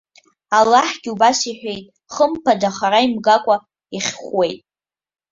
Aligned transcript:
Аллаҳгьы 0.57 1.09
убас 1.13 1.39
иҳәеит:- 1.49 1.91
Хымԥада, 2.13 2.69
хара 2.77 2.99
имгакәа 3.05 3.55
иахьхәуеит! 3.95 4.59